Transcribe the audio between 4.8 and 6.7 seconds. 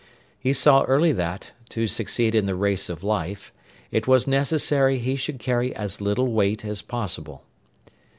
he should carry as little weight